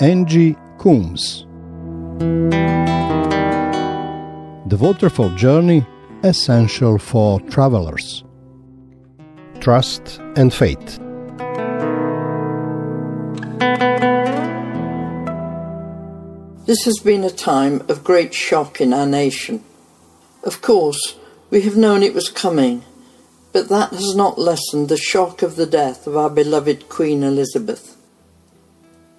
[0.00, 1.44] Angie Coombs.
[4.66, 5.86] The Waterfall Journey
[6.24, 8.24] Essential for Travelers.
[9.60, 10.98] Trust and Faith.
[16.64, 19.62] This has been a time of great shock in our nation.
[20.42, 21.18] Of course,
[21.50, 22.82] we have known it was coming,
[23.52, 27.98] but that has not lessened the shock of the death of our beloved Queen Elizabeth.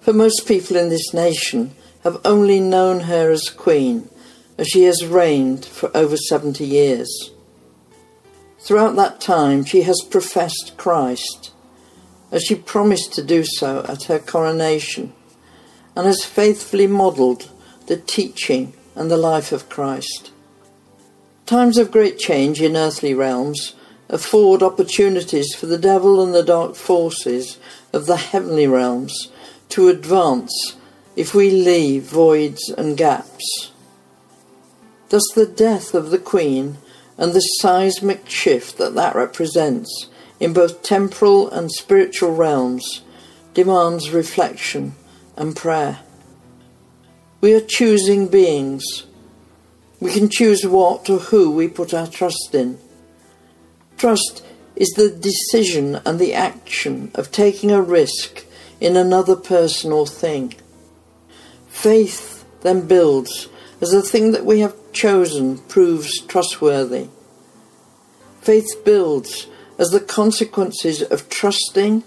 [0.04, 4.10] For most people in this nation have only known her as Queen,
[4.58, 7.30] as she has reigned for over 70 years.
[8.60, 11.52] Throughout that time, she has professed Christ,
[12.30, 15.14] as she promised to do so at her coronation
[15.96, 17.50] and has faithfully modelled
[17.86, 20.32] the teaching and the life of Christ.
[21.46, 23.74] Times of great change in earthly realms
[24.10, 27.58] afford opportunities for the devil and the dark forces
[27.94, 29.30] of the heavenly realms
[29.74, 30.76] to advance
[31.16, 33.72] if we leave voids and gaps.
[35.08, 36.78] Thus, the death of the Queen
[37.18, 40.08] and the seismic shift that that represents
[40.38, 43.02] in both temporal and spiritual realms
[43.52, 44.94] demands reflection
[45.36, 45.98] and prayer.
[47.40, 48.84] We are choosing beings.
[49.98, 52.78] We can choose what or who we put our trust in.
[53.98, 58.44] Trust is the decision and the action of taking a risk
[58.80, 60.54] in another person or thing.
[61.68, 63.48] Faith then builds
[63.80, 67.08] as the thing that we have chosen proves trustworthy.
[68.40, 69.46] Faith builds
[69.78, 72.04] as the consequences of trusting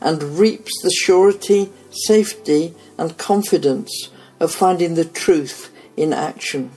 [0.00, 4.10] and reaps the surety safety, and confidence
[4.40, 6.70] of finding the truth in action.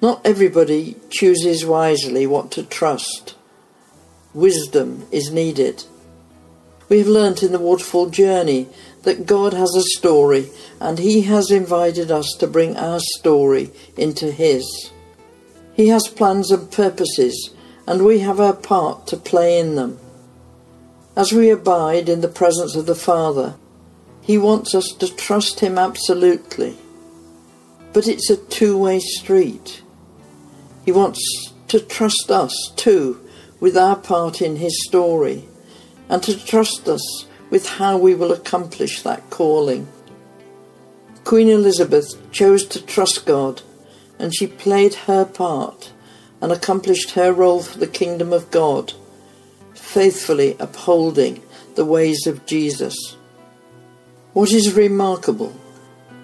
[0.00, 3.36] Not everybody chooses wisely what to trust.
[4.34, 5.84] Wisdom is needed.
[6.88, 8.68] We have learnt in the waterfall journey
[9.02, 14.30] that God has a story and He has invited us to bring our story into
[14.30, 14.90] His.
[15.74, 17.54] He has plans and purposes
[17.86, 19.98] and we have our part to play in them.
[21.16, 23.56] As we abide in the presence of the Father,
[24.22, 26.78] he wants us to trust Him absolutely.
[27.92, 29.82] But it's a two way street.
[30.84, 31.20] He wants
[31.68, 33.20] to trust us too
[33.60, 35.48] with our part in His story
[36.12, 39.88] and to trust us with how we will accomplish that calling.
[41.24, 43.62] Queen Elizabeth chose to trust God
[44.18, 45.90] and she played her part
[46.42, 48.92] and accomplished her role for the kingdom of God,
[49.74, 51.42] faithfully upholding
[51.76, 53.16] the ways of Jesus.
[54.34, 55.58] What is remarkable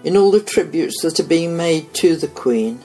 [0.05, 2.85] in all the tributes that are being made to the Queen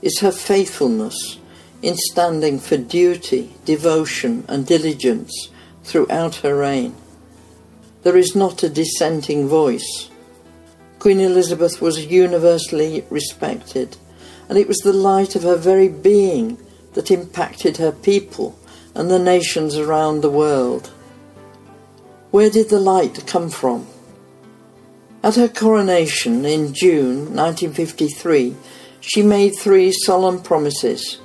[0.00, 1.38] is her faithfulness
[1.82, 5.50] in standing for duty, devotion, and diligence
[5.88, 6.94] throughout her reign.
[8.02, 10.10] There is not a dissenting voice.
[10.98, 13.96] Queen Elizabeth was universally respected,
[14.48, 16.58] and it was the light of her very being
[16.94, 18.58] that impacted her people
[18.94, 20.90] and the nations around the world.
[22.30, 23.86] Where did the light come from?
[25.22, 28.54] At her coronation in June 1953,
[29.00, 31.18] she made three solemn promises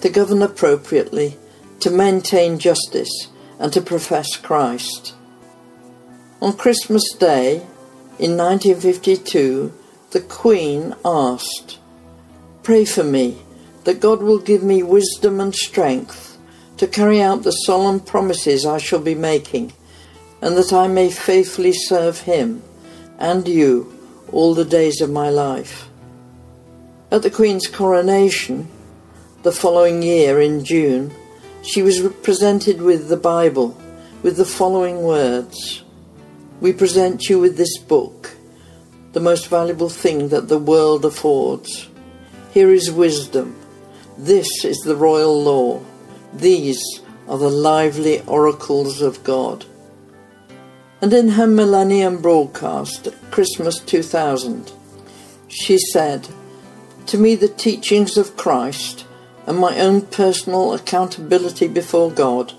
[0.00, 1.36] to govern appropriately,
[1.80, 3.28] to maintain justice,
[3.62, 5.14] and to profess Christ.
[6.40, 7.58] On Christmas Day
[8.18, 9.72] in 1952,
[10.10, 11.78] the Queen asked,
[12.64, 13.40] Pray for me
[13.84, 16.36] that God will give me wisdom and strength
[16.76, 19.72] to carry out the solemn promises I shall be making,
[20.40, 22.64] and that I may faithfully serve Him
[23.20, 23.96] and you
[24.32, 25.88] all the days of my life.
[27.12, 28.68] At the Queen's coronation,
[29.44, 31.14] the following year in June,
[31.62, 33.80] she was presented with the Bible
[34.22, 35.82] with the following words
[36.60, 38.36] We present you with this book,
[39.12, 41.88] the most valuable thing that the world affords.
[42.52, 43.56] Here is wisdom.
[44.18, 45.82] This is the royal law.
[46.32, 46.82] These
[47.28, 49.64] are the lively oracles of God.
[51.00, 54.70] And in her Millennium broadcast, at Christmas 2000,
[55.48, 56.28] she said,
[57.06, 59.06] To me, the teachings of Christ
[59.46, 62.52] and my own personal accountability before God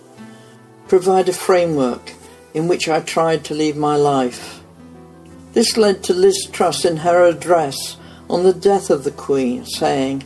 [0.87, 2.13] provide a framework
[2.53, 4.61] in which I tried to lead my life.
[5.53, 7.97] This led to Liz Truss in her address
[8.29, 10.25] on the death of the Queen, saying,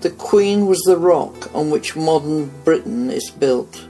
[0.00, 3.86] The Queen was the rock on which modern Britain is built.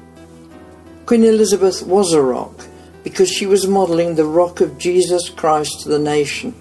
[1.06, 2.66] Queen Elizabeth was a rock
[3.04, 6.54] because she was modelling the rock of Jesus Christ to the nation.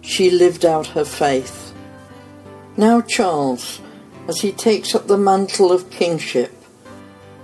[0.00, 1.72] She lived out her faith.
[2.76, 3.80] Now, Charles,
[4.28, 6.52] as he takes up the mantle of kingship,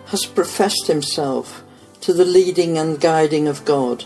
[0.06, 1.64] has professed himself
[2.02, 4.04] to the leading and guiding of God.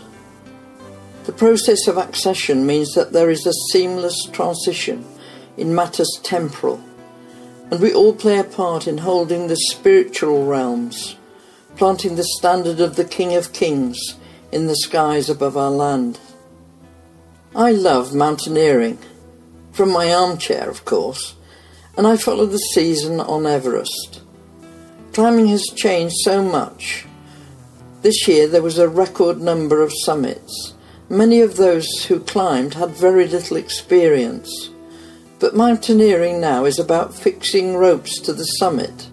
[1.25, 5.05] The process of accession means that there is a seamless transition
[5.57, 6.81] in matters temporal,
[7.69, 11.17] and we all play a part in holding the spiritual realms,
[11.75, 13.99] planting the standard of the King of Kings
[14.51, 16.19] in the skies above our land.
[17.53, 18.99] I love mountaineering,
[19.73, 21.35] from my armchair, of course,
[21.99, 24.21] and I follow the season on Everest.
[25.13, 27.05] Climbing has changed so much.
[28.01, 30.73] This year there was a record number of summits
[31.11, 34.69] Many of those who climbed had very little experience,
[35.39, 39.09] but mountaineering now is about fixing ropes to the summit,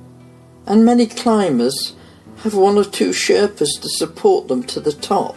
[0.67, 1.95] and many climbers
[2.43, 5.37] have one or two Sherpas to support them to the top,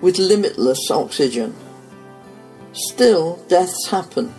[0.00, 1.52] with limitless oxygen.
[2.72, 4.32] Still, deaths happen.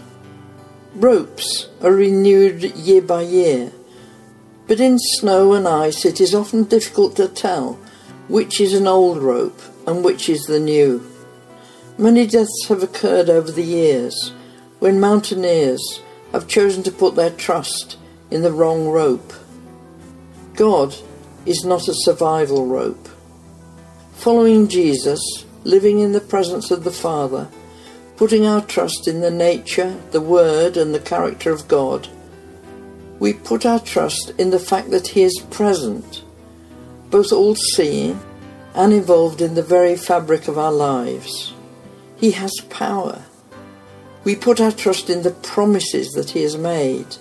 [0.95, 3.71] Ropes are renewed year by year,
[4.67, 7.79] but in snow and ice it is often difficult to tell
[8.27, 11.03] which is an old rope and which is the new.
[11.97, 14.33] Many deaths have occurred over the years
[14.77, 16.01] when mountaineers
[16.31, 17.97] have chosen to put their trust
[18.29, 19.33] in the wrong rope.
[20.55, 20.95] God
[21.47, 23.09] is not a survival rope.
[24.13, 25.19] Following Jesus,
[25.63, 27.49] living in the presence of the Father,
[28.15, 32.07] putting our trust in the nature, the Word, and the character of God,
[33.19, 36.23] we put our trust in the fact that He is present,
[37.09, 38.19] both all seeing
[38.75, 41.53] and involved in the very fabric of our lives.
[42.17, 43.23] He has power.
[44.23, 47.17] We put our trust in the promises that He has made.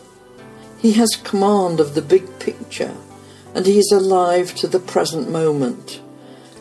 [0.78, 2.94] He has command of the big picture,
[3.54, 6.00] and He is alive to the present moment,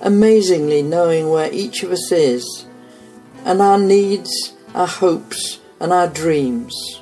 [0.01, 2.65] amazingly knowing where each of us is,
[3.45, 7.01] and our needs, our hopes, and our dreams.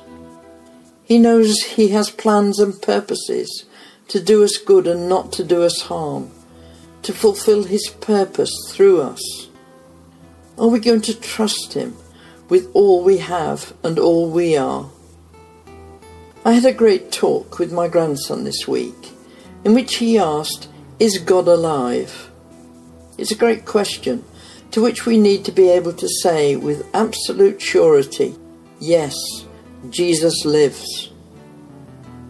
[1.04, 3.64] He knows He has plans and purposes
[4.08, 6.30] to do us good and not to do us harm,
[7.02, 9.48] to fulfill His purpose through us.
[10.58, 11.96] Are we going to trust Him
[12.48, 14.90] with all we have and all we are?
[16.44, 19.12] I had a great talk with my grandson this week
[19.64, 22.30] in which he asked, Is God alive?
[23.18, 24.24] It's a great question
[24.70, 28.36] to which we need to be able to say with absolute surety,
[28.78, 29.14] Yes,
[29.90, 31.10] Jesus lives.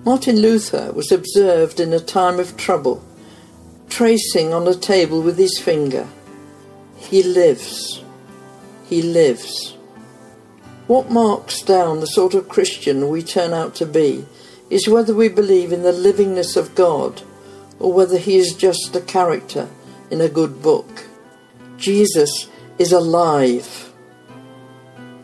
[0.04, 3.04] Martin Luther was observed in a time of trouble,
[3.88, 6.08] tracing on a table with his finger,
[6.96, 8.02] He lives
[8.90, 9.76] he lives.
[10.88, 14.26] What marks down the sort of Christian we turn out to be
[14.68, 17.22] is whether we believe in the livingness of God
[17.78, 19.68] or whether he is just a character
[20.10, 21.04] in a good book.
[21.80, 22.46] Jesus
[22.78, 23.90] is alive.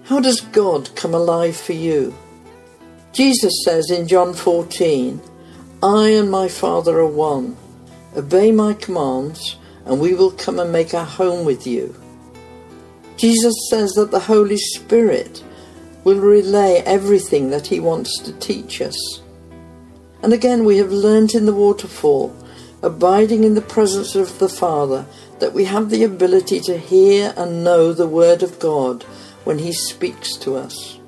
[0.04, 2.16] How does God come alive for you?
[3.12, 5.20] Jesus says in John 14,
[5.82, 7.58] I and my Father are one.
[8.16, 11.94] Obey my commands, and we will come and make our home with you.
[13.18, 15.44] Jesus says that the Holy Spirit
[16.04, 19.20] will relay everything that he wants to teach us.
[20.22, 22.34] And again, we have learnt in the waterfall,
[22.82, 25.04] abiding in the presence of the Father,
[25.38, 29.02] that we have the ability to hear and know the Word of God
[29.44, 30.98] when He speaks to us.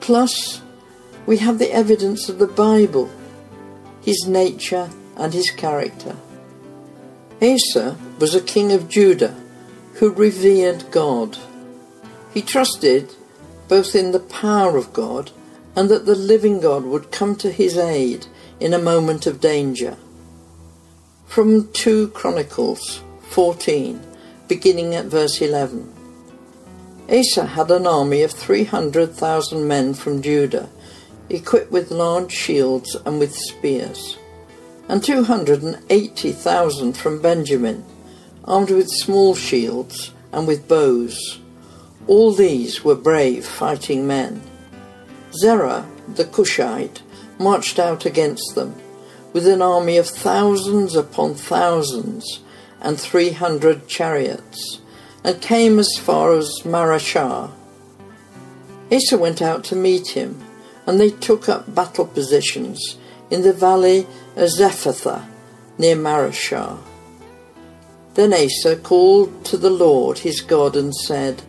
[0.00, 0.62] Plus,
[1.26, 3.10] we have the evidence of the Bible,
[4.02, 6.16] His nature and His character.
[7.40, 9.34] Asa was a king of Judah
[9.94, 11.38] who revered God.
[12.32, 13.14] He trusted
[13.68, 15.30] both in the power of God
[15.76, 18.26] and that the living God would come to his aid
[18.58, 19.96] in a moment of danger.
[21.26, 24.00] From 2 Chronicles 14,
[24.48, 25.92] beginning at verse 11.
[27.10, 30.68] Asa had an army of 300,000 men from Judah,
[31.30, 34.18] equipped with large shields and with spears,
[34.88, 37.84] and 280,000 from Benjamin,
[38.44, 41.38] armed with small shields and with bows.
[42.06, 44.42] All these were brave fighting men.
[45.32, 47.02] Zerah, the Cushite,
[47.38, 48.74] marched out against them
[49.32, 52.40] with an army of thousands upon thousands
[52.80, 54.80] and three hundred chariots,
[55.24, 57.50] and came as far as Mareshah.
[58.90, 60.40] Asa went out to meet him,
[60.86, 62.96] and they took up battle positions
[63.30, 64.06] in the valley
[64.36, 65.26] of Zephathah
[65.76, 66.78] near Mareshah.
[68.14, 71.42] Then Asa called to the Lord his God and said,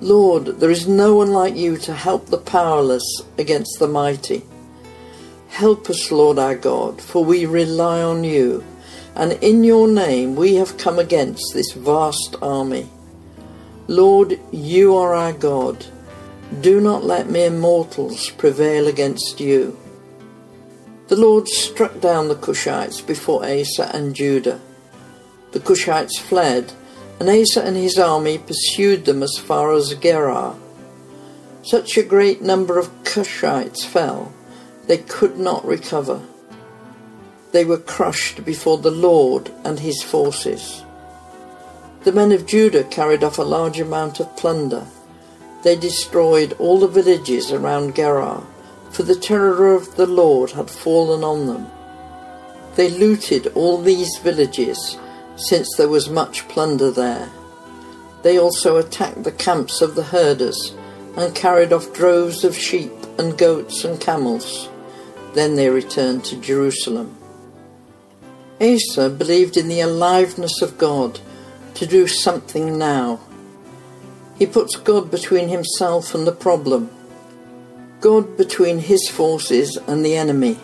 [0.00, 3.04] Lord, there is no one like you to help the powerless
[3.38, 4.42] against the mighty.
[5.48, 8.64] Help us, Lord our God, for we rely on you,
[9.16, 12.88] and in your name we have come against this vast army.
[13.88, 15.86] Lord, you are our God.
[16.60, 19.78] Do not let mere mortals prevail against you.
[21.08, 24.60] The Lord struck down the Cushites before Asa and Judah
[25.52, 26.72] the Cushites fled,
[27.20, 30.56] and Asa and his army pursued them as far as Gerar.
[31.62, 34.32] Such a great number of Cushites fell,
[34.86, 36.22] they could not recover.
[37.52, 40.84] They were crushed before the Lord and his forces.
[42.04, 44.86] The men of Judah carried off a large amount of plunder.
[45.62, 48.42] They destroyed all the villages around Gerar,
[48.90, 51.66] for the terror of the Lord had fallen on them.
[52.74, 54.98] They looted all these villages,
[55.36, 57.30] since there was much plunder there.
[58.22, 60.74] They also attacked the camps of the herders
[61.16, 64.70] and carried off droves of sheep and goats and camels.
[65.34, 67.18] Then they returned to Jerusalem.
[68.60, 71.20] Asa believed in the aliveness of God
[71.74, 73.20] to do something now.
[74.38, 76.90] He puts God between himself and the problem,
[78.00, 80.54] God between his forces and the enemy.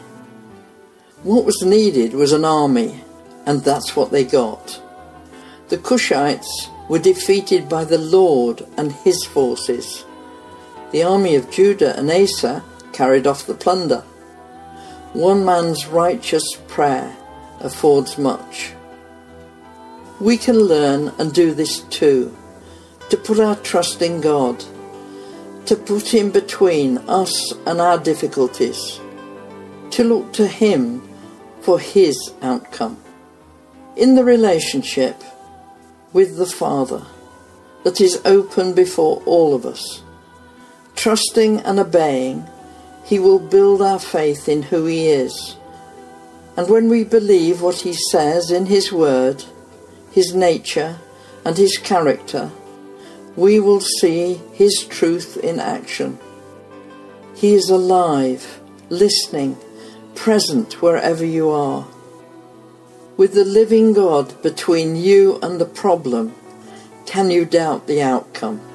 [1.22, 3.02] What was needed was an army,
[3.46, 4.80] and that's what they got.
[5.68, 6.48] The Cushites
[6.88, 10.04] were defeated by the Lord and his forces.
[10.92, 14.02] The army of Judah and Asa carried off the plunder.
[15.12, 17.14] One man's righteous prayer
[17.60, 18.72] affords much.
[20.20, 22.36] We can learn and do this too,
[23.10, 24.64] to put our trust in God,
[25.66, 29.00] to put Him between us and our difficulties,
[29.90, 31.08] to look to Him
[31.60, 32.96] for His outcome.
[33.96, 35.22] In the relationship
[36.12, 37.04] with the Father
[37.84, 40.02] that is open before all of us,
[40.96, 42.44] trusting and obeying,
[43.04, 45.57] He will build our faith in who He is.
[46.58, 49.44] And when we believe what He says in His Word,
[50.10, 50.98] His nature,
[51.44, 52.50] and His character,
[53.36, 56.18] we will see His truth in action.
[57.36, 59.56] He is alive, listening,
[60.16, 61.86] present wherever you are.
[63.16, 66.34] With the living God between you and the problem,
[67.06, 68.67] can you doubt the outcome?